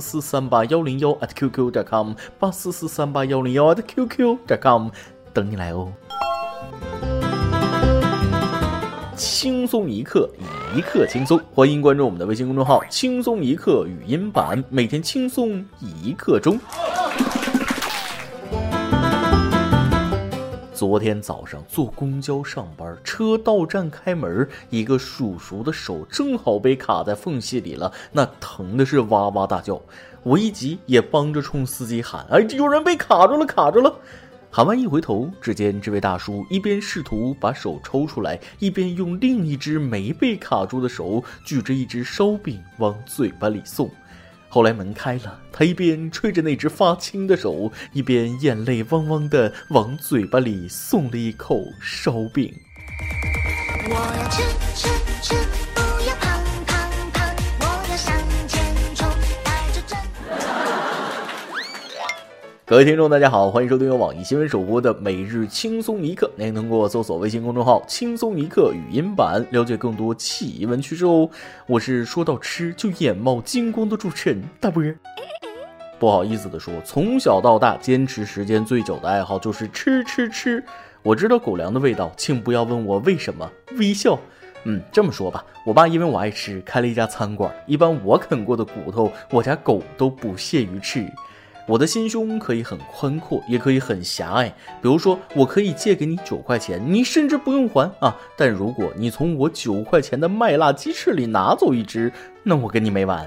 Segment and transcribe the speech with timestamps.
[0.00, 4.88] 四三八幺零幺 at qq 点 com 八四四三八幺零幺 at qq 点 com
[5.32, 5.92] 等你来哦。
[9.16, 10.30] 轻松一刻，
[10.74, 16.58] 一刻轻松，欢迎关注我们的微信公众号“轻松一刻语音版”，每天轻松一刻钟。
[20.80, 29.78] 昨天早上坐公交上班，车到站开门，一个叔叔的手正好被卡在缝隙里了，那疼的是哇哇大叫。
[30.22, 33.94] 我一急也帮着冲司机喊：“哎，有人被卡住了，卡住了！”
[34.50, 43.90] 喊完一回头，只见这位大叔一边试图把手抽出来，一边用另一只没被卡住的手举着一只烧饼往嘴巴里送。
[44.52, 52.52] 后来门开了，他一边吹着那只发青的手，一边眼泪汪汪的往嘴巴里送了一口烧饼。
[53.88, 54.42] 我要吃
[54.74, 54.88] 吃
[55.22, 55.49] 吃。
[62.70, 66.30] 各位听众，大家好，欢迎收听由网易新闻首播的每日轻松一刻。
[66.36, 71.28] 您通过搜索微信公众号“轻松一刻”语音版了解更多奇闻趣事哦。
[71.66, 74.84] 我是说到吃就眼冒金光的主持人大波。
[75.98, 80.62] 不好意思的说，从小到大坚持时间最久的爱好就是吃吃吃。
[81.02, 83.50] 我知道狗粮的味道，请不要问我为什么。
[83.78, 84.16] 微笑。
[84.62, 87.52] 嗯，这么说吧，我爸因为我爱吃，开了一家餐馆。
[87.66, 91.04] 一般我啃过的骨头，我家狗都不屑于吃。
[91.70, 94.48] 我的心胸可以很宽阔，也可以很狭隘。
[94.82, 98.16] 比如说，我可以借给你九块钱，你甚至不用还啊。
[98.36, 102.12] 但如果你从我九块钱的麦辣鸡翅里拿走一只，
[102.42, 103.24] 那我跟你没完。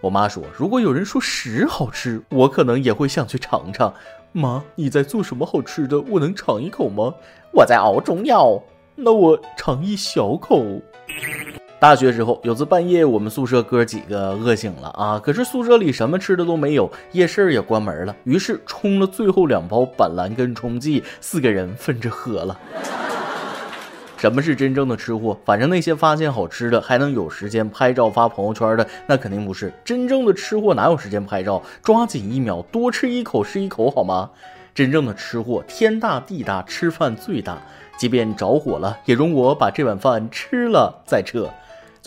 [0.00, 3.94] 我妈说，如果有人说屎好吃，我可能也会想去尝尝。
[4.32, 6.00] 妈，你在做什么好吃的？
[6.00, 7.14] 我能尝一口吗？
[7.52, 8.60] 我在熬中药，
[8.96, 10.64] 那我尝一小口。
[11.80, 22.58] 大学时候，有次半夜，我们宿舍哥几个饿醒了啊，可是宿舍里什么吃的都没有，夜市也关门了，于是冲了最后两包板蓝根冲剂，四个人分着喝了。
[24.18, 25.38] 什么是真正的吃货？
[25.44, 31.62] 反正那些发现好吃的还能有时间拍照发朋友圈的，那肯定不是真正的吃货，哪有时间拍照？
[31.80, 34.28] 抓紧一秒，多吃一口是一口，好吗？
[34.74, 37.56] 真正的吃货，天大地大，吃饭最大，
[37.96, 41.48] 即便着火了，也容我把这碗饭吃了再撤。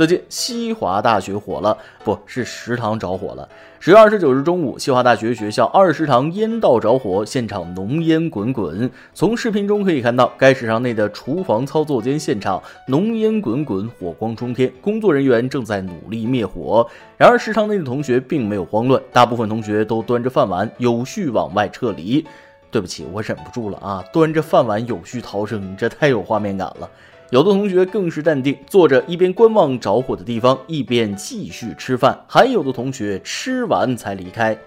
[0.02, 3.48] 最近西华大学火了，不是食堂着火了。
[3.80, 8.90] 十月二十九日中午，西华大学学校二食堂烟道着火，现场浓烟滚滚。
[9.14, 16.84] 从视频中可以看到，该食堂内的厨房操作间现场浓烟滚滚，火光冲天，工作人员正在努力灭火。
[17.16, 22.26] 然而，食堂内的同学并没有慌乱，大部分同学都端着饭碗有序往外撤离。
[22.72, 24.04] 对不起，我忍不住了啊！
[24.12, 26.90] 端着饭碗有序逃生，这太有画面感了。
[27.32, 34.58] 有的同学更是淡定，坐着一边观望着火的地方，一边继续吃饭；还有的同学吃完才离开。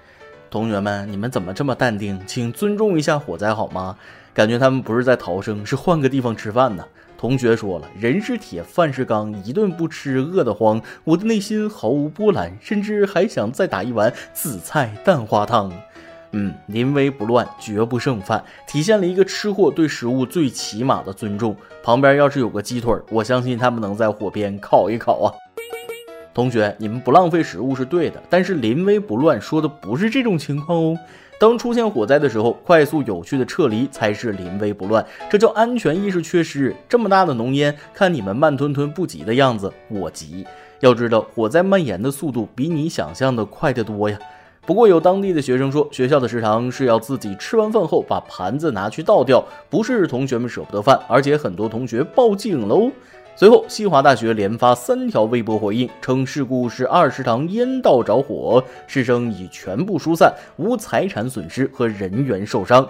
[0.48, 2.18] 同学们，你们怎么这么淡定？
[2.26, 3.98] 请尊重一下火灾好吗？
[4.32, 6.82] 感觉他们不是在逃生，是换个地方吃饭呢。
[7.18, 10.80] 同学说了，人是铁，饭是钢，一顿不吃饿得慌。
[11.04, 15.70] 我的内心毫无波澜，甚至还想再打一碗紫菜蛋花汤。
[16.36, 21.56] 嗯，临危不乱，绝不剩饭，体现了一个吃货对食物最起码的尊重。
[21.82, 25.30] 旁边要是有个鸡腿，我相信他们能在火边烤一烤啊。
[26.34, 30.98] 同学，你们不浪费食物是对的，但是临危不乱说的不是这种情况哦。
[31.38, 36.74] 当出现火灾的时候，快速有序的撤离才是临危不乱，这叫安全意识缺失。
[36.88, 40.44] 这么大的浓烟，看你们慢吞吞不急的样子，我急。
[40.80, 44.18] 要知道，火灾蔓延的速度比你想象的快得多呀。
[44.66, 52.90] 不过有当地的学生说，学校的食堂是要自己吃完饭后把盘子拿去倒掉，不是同学们舍不得饭，而且很多同学报警了哦。
[53.36, 62.88] 随后，西华大学连发三条微博回应，称事故是二食堂烟道着火，师生已全部疏散，无财产损失和人员受伤。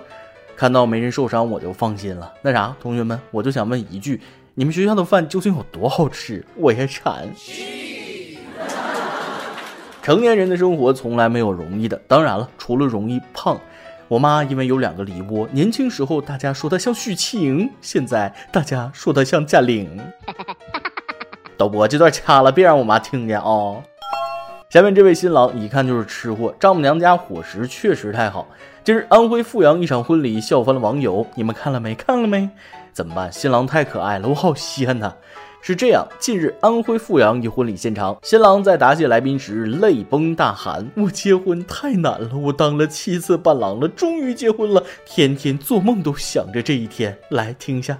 [0.54, 2.32] 看到没人受伤，我就放心了。
[2.42, 4.20] 那啥，同学们，我就想问一句，
[4.54, 6.44] 你们学校的饭究竟有多好吃？
[6.56, 7.26] 我也馋。
[10.04, 13.58] 成年人的生活从来没有容易的，当然了，除了容易胖。
[14.06, 19.98] 我妈因为有两个梨窝，年轻时候大家说她像许晴，现在大家说她像贾玲。
[21.56, 23.82] 导播，这段掐了，别让我妈听见啊。
[24.68, 28.46] 下面这位新郎一看就是吃货，丈母娘家伙食确实太好。
[28.84, 31.94] 今日安徽阜阳一场婚礼笑翻了网友，你们看了没？
[31.94, 32.50] 看了没？
[32.92, 33.32] 怎么办？
[33.32, 35.16] 新郎太可爱了，我好稀罕他。
[35.66, 47.98] 是这样，近日安徽阜阳一婚礼现场，新郎在答谢来宾时泪崩大喊：“我结婚太难了，我当了七次伴郎了，终于结婚了，天天做梦都想着这一天。”来听一下。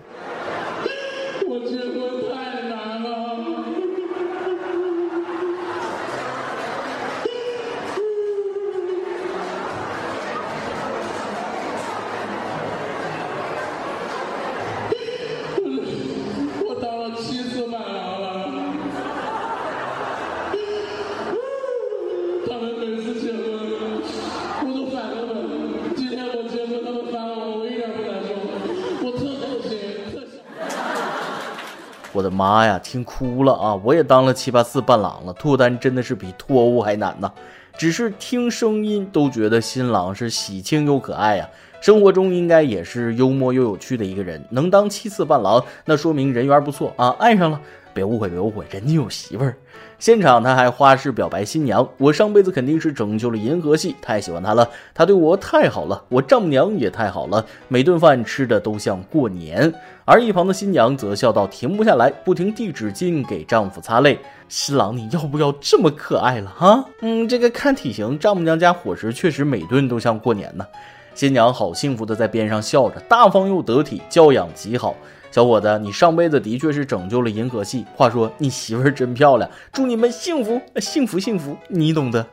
[32.15, 33.75] 我的妈呀，听哭了啊！
[33.83, 37.31] 我也当了七八次伴郎了，脱单真的是比脱欧还难呐。
[37.77, 41.49] 只是听声音都觉得新郎是喜庆又可爱呀，
[41.81, 44.41] 生活中应该也是幽默又有趣的一个人。
[44.51, 47.61] 能当七次伴郎，那说明人缘不错啊，爱上了。
[47.95, 49.57] 别误会，别误会，人家有媳妇儿。
[49.99, 59.73] 现场他还花式表白新娘：“我上辈子肯定是拯救了银河系，太喜欢他了，他对我太好了，我丈母娘也太好了，每顿饭吃的都像过年。”
[60.05, 64.19] 而一旁的新娘则笑到停不下来，不停递纸巾给丈夫擦泪。
[64.49, 66.85] 新郎，你要不要这么可爱了哈？
[67.01, 70.67] 嗯，这个看体型，丈母娘家伙食确实每顿都像过年呢。
[71.15, 74.95] 新娘好幸福的在边上笑着，大方又得体，教养极好。
[75.35, 77.85] 小伙子，你上辈子的确是拯救了银河系。
[77.97, 82.25] 话说你媳妇儿真漂亮，祝你们幸福幸福幸福，你懂的。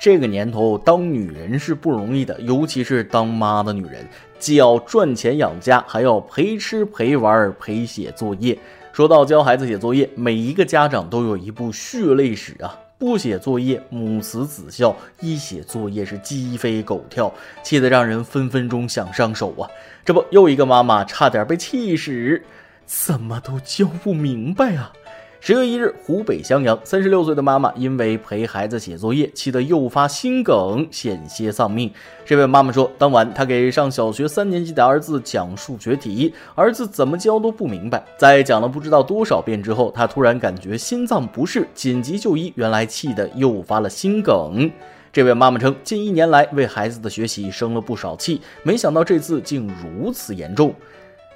[0.00, 4.08] 这个年头当女人是不容易的，尤其是当妈的女人，
[4.38, 8.58] 既要赚钱养家，还要陪吃陪玩陪写作业。
[8.90, 12.87] 说到教孩子写作业，每一个家长都有一部血泪史啊。
[12.98, 19.70] 不写作业，母慈子孝；一写作业，是鸡飞狗跳，气得让人分分钟想上手啊！
[20.04, 22.42] 这不，又一个妈妈差点被气死，
[22.86, 24.92] 怎么都教不明白啊！
[25.40, 31.90] 十月一日，湖北襄阳，三十六岁的妈妈因为陪孩子写作业，气得诱发心梗，险些丧命。
[32.24, 38.04] 这位妈妈说，当晚她给上小学三年级的儿子讲数学题，儿子怎么教都不明白。
[38.18, 44.68] 在讲了不知道多少遍之后，她突然感觉心脏不适，紧急就医，原来气得诱发了心梗。
[45.12, 50.74] 这位妈妈称，近一年来为孩子的学习生了不少气，没想到这次竟如此严重。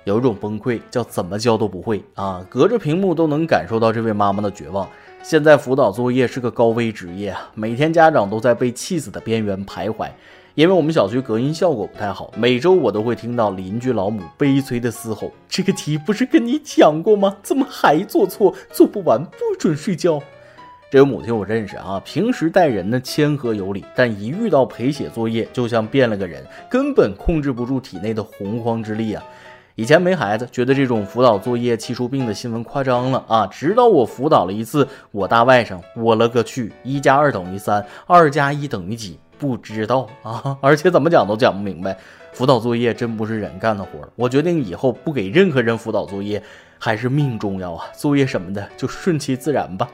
[0.04, 2.44] 有一种崩溃叫怎么教都不会啊！
[2.50, 4.88] 隔着屏幕都能感受到这位妈妈的绝望。
[5.22, 10.08] 现在辅导作业是个高危职业啊，每天家长都在被气死的边缘徘徊。
[10.54, 17.36] 因为我们小区隔音效果不太好，每周我都会听到邻居老母悲催的嘶吼：“这个题不是跟你讲过吗？
[17.42, 18.54] 怎么还做错？
[18.70, 20.20] 做不完不准睡觉。”
[20.90, 29.24] 这位母亲我认识啊，平时待人呢谦和有礼，但一遇到陪写作业，就像变了个人，根本控制不住体内的洪荒之力啊。
[29.74, 33.46] 以前没孩子，觉得这种辅导作业气出病的新闻夸张了啊！
[33.46, 39.18] 直到我辅导了一次我大外甥，我勒个去，一加二等于三，二加一等于几？
[39.38, 40.56] 不知道啊！
[40.60, 41.96] 而且怎么讲都讲不明白。
[42.32, 46.42] 辅导作业真不是人干的活儿，我决定以后不给任何人辅导作业，
[46.78, 47.86] 还是命重要啊！
[47.94, 49.88] 作业什么的就顺其自然吧。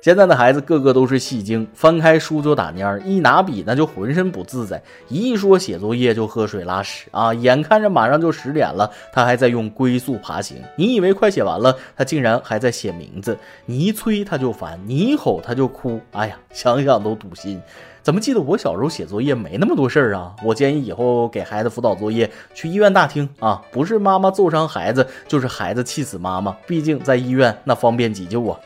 [0.00, 7.34] 现在的孩子个个都是戏精，翻开书就打蔫儿，一拿笔那就浑身不自在，一说写作业就喝水拉屎啊！
[7.34, 10.56] 眼看着马上就十点了，他还在用龟速爬行。
[10.74, 13.36] 你以为快写完了，他竟然还在写名字。
[13.66, 16.00] 你一催他就烦，你一吼他就哭。
[16.12, 17.60] 哎呀，想想都堵心。
[18.02, 20.34] 怎么记得我小时候写作业没那么多事儿啊？
[20.42, 26.56] 我建议以后给孩子辅导作业去医院大厅啊，不是妈妈揍伤孩子，就是孩子气死妈妈。
[26.66, 28.58] 毕竟在医院那方便急救啊。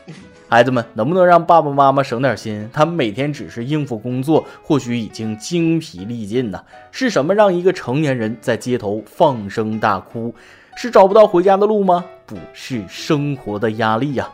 [0.47, 2.69] 孩子们，能不能让爸爸妈妈省点心？
[2.71, 6.63] 他们每天只是应付工作，或许已经精疲力尽呢。
[6.91, 10.33] 是什么让一个成年人在街头放声大哭？
[10.75, 12.05] 是找不到回家的路吗？
[12.25, 14.29] 不是生活的压力呀。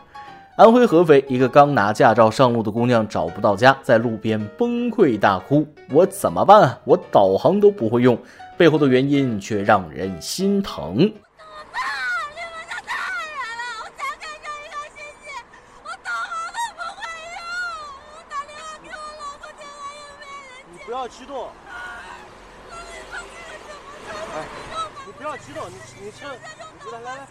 [0.56, 5.66] 安徽合肥一个刚拿驾照上路的姑娘找不到家，在路边崩溃大哭。
[5.90, 6.78] 我怎么办啊？
[6.84, 8.18] 我导航都不会用，
[8.58, 11.10] 背后的原因却让人心疼。
[20.84, 21.72] 不要激动，哎，
[25.68, 27.26] 你，你你先，来来来，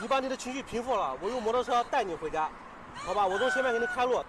[0.00, 2.48] 你把你的情绪平复了，我用摩托车带你回家，
[2.94, 3.26] 好吧？
[3.26, 4.20] 我从前面给你开路。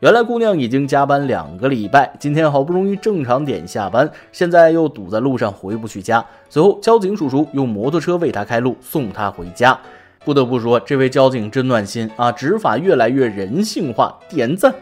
[0.00, 6.24] 原来姑娘已经加班两个礼拜，今天好不容易正常点下班，现在又堵在路上回不去家。
[6.48, 9.78] 随后交警叔叔用摩托车为她开路，送她回家。
[10.24, 14.74] 不得不说，这位交警真暖心啊，执法越来越人性化，点赞。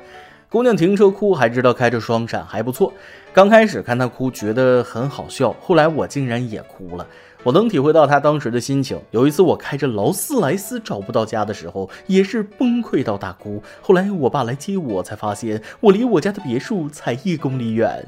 [0.48, 2.92] 姑娘停车哭，还知道开着双闪，还不错。
[3.32, 7.06] 刚开始看她哭，觉得很好笑，后来我竟然也哭了。
[7.42, 9.00] 我能体会到他当时的心情。
[9.12, 13.62] 有一次我开着劳斯莱斯找不到家的时候，也是崩溃到大哭。
[13.80, 18.04] 后来我爸来接我，才发现我离我家的别墅才一公里远。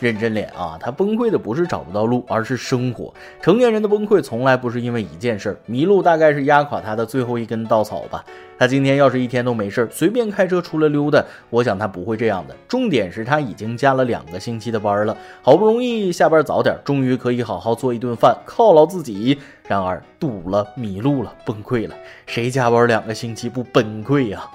[0.00, 3.12] 认真脸啊，他崩溃的不是找不到路，而是生活。
[3.40, 8.24] 成年人的崩溃从来不是因为一件事儿，迷路大概是压垮他的最后一根稻草吧。
[8.58, 12.56] 他今天要是一天都没事儿，随便开车出来溜达，我想他不会这样的。
[12.66, 19.38] 重点是他已经加了两个星期的班了，好不容易下班早点，终于可以好好做一顿饭犒劳自己。
[19.68, 21.94] 然而堵了，迷路了，崩溃了。
[22.26, 24.48] 谁加班两个星期不崩溃呀？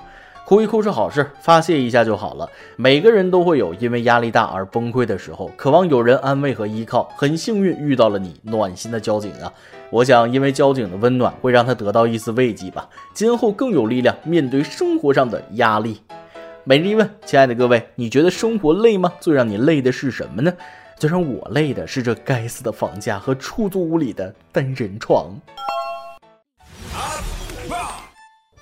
[0.51, 2.49] 哭一哭是好事，发泄一下就好了。
[2.75, 7.09] 每个人都会有因为压力大而崩溃的时候，渴望有人安慰和依靠。
[7.15, 9.53] 很幸运遇到了你，暖心的交警啊！
[9.89, 12.89] 我想，因为交警的温暖，会让他得到一丝慰藉吧。
[13.13, 16.01] 今后更有力量面对生活上的压力。
[16.65, 19.13] 每日一问，亲爱的各位，你觉得生活累吗？
[19.21, 20.51] 最让你累的是什么呢？
[20.97, 25.33] 最让我累的是这该死的房价和出租屋里的单人床。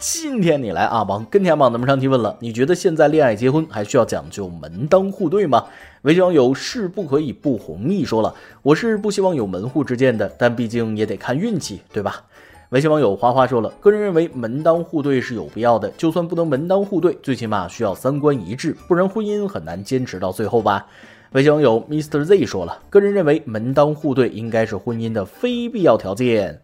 [0.01, 5.65] 今天你来阿王跟天榜咱们上提问了，你觉得现在恋爱结婚还需要讲究门当户对吗？
[6.03, 12.23] 微信网友是不可以不红毅说了，我是不希望有门户之见的，但毕竟也得看运气，对吧？
[12.69, 20.87] 微信网友花花说了，个人认为门当户对是有必要的，就算不能门当户对，最起码需要三观一致，不然婚姻很难坚持到最后吧。
[21.33, 26.61] 微信网友 Mr Z 说了，个人认为门当户对应该是婚姻的非必要条件。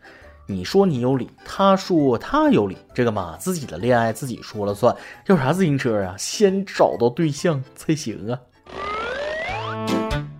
[0.48, 6.14] 你说你有理，他说他有理，这个嘛，自己的恋爱自己说了算，要啥自行车啊？
[6.20, 8.40] 先找到对象才行啊！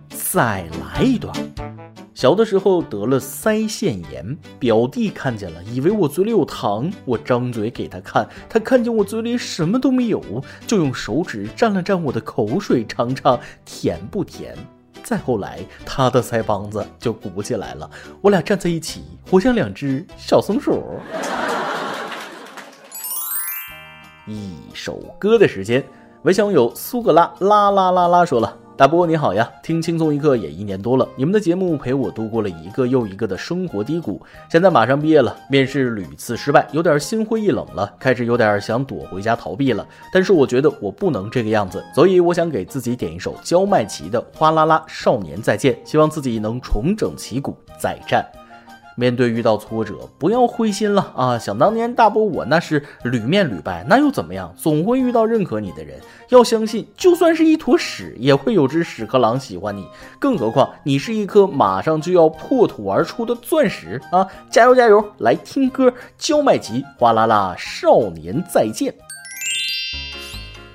[0.08, 1.34] 再来一段。
[2.14, 10.22] 小的时候得了腮腺炎，表弟看见了，以为我嘴里有糖，我张嘴给他看，他看见我嘴里什么都没有，
[10.68, 14.56] 就用手指蘸了蘸我的口水，尝尝甜不甜。
[15.06, 17.88] 再后来，他的腮帮子就鼓起来了，
[18.20, 20.82] 我俩站在一起，活像两只小松鼠。
[24.26, 25.84] 一首歌的时间，
[26.22, 28.65] 微信网友苏格拉啦啦啦啦说了。
[28.76, 34.20] 大波你好呀，听轻松一刻也一年多了，你们的节目陪我度过了一个又一个的生活低谷。
[34.50, 39.86] 现在马上毕业了，面试屡次失败，有点心灰意冷了，开始有点想躲回家逃避了。
[40.12, 48.26] 但是我觉得我不能这个样子，所以我想给自己点一首焦麦琪的《哗啦啦少年再见》，希望自己能重整旗鼓再战。
[48.96, 51.38] 面对遇到挫折，不要灰心了啊！
[51.38, 54.52] 想当年大波我那是屡面屡败，那又怎么样？
[54.56, 56.00] 总会遇到认可你的人。
[56.30, 59.86] 要相信，就算是一坨屎，也会有只屎壳郎喜欢你。
[60.18, 64.26] 更何况你是一颗马上就要破土而出的钻石啊！
[64.50, 65.04] 加油加油！
[65.18, 68.92] 来听歌，焦麦吉，哗啦啦，少年再见。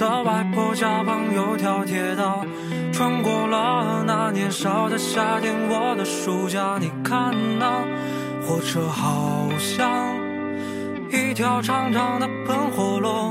[0.00, 2.42] 的外婆家旁有条铁道，
[2.90, 5.54] 穿过了那年少的夏天。
[5.68, 7.84] 我的暑假，你看那
[8.40, 10.16] 火车好像
[11.10, 13.30] 一条长长的喷火龙。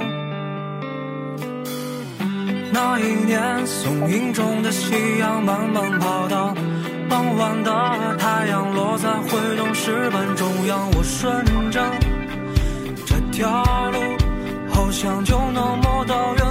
[2.72, 6.54] 那一年，松影中的夕阳慢慢跑到
[7.10, 10.88] 傍晚的太阳落在会动石板中央。
[10.92, 11.82] 我顺着
[13.08, 14.00] 这条路。
[14.72, 16.49] 好像就能摸到远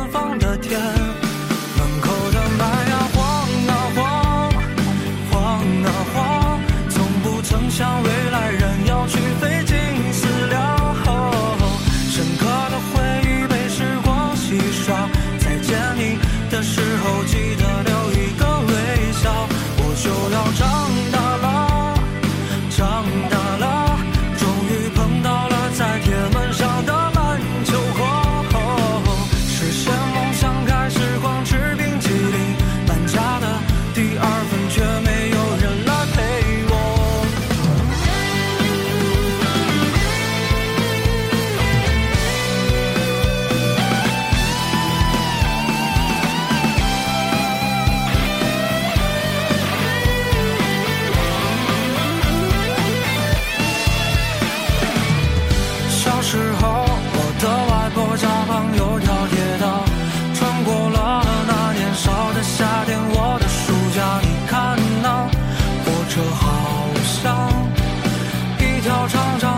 [68.88, 69.57] 叫嚣张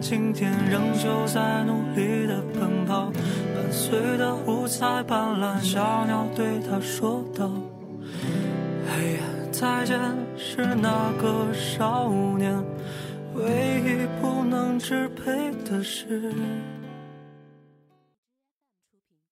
[0.00, 7.50] 今天仍旧在努力的奔跑伴随着五彩斑斓小鸟对他说道
[8.88, 9.98] 哎呀再见
[10.36, 12.54] 是那个少年
[13.34, 16.32] 唯一不能支配的是